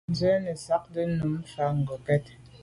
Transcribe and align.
Nzwe 0.11 0.31
nesagte 0.43 1.01
num 1.15 1.33
mfà 1.41 1.65
ngokèt. 1.77 2.25